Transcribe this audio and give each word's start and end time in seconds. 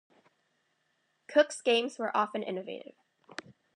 Cooke's 1.27 1.61
games 1.61 1.99
were 1.99 2.17
often 2.17 2.41
innovative. 2.41 2.95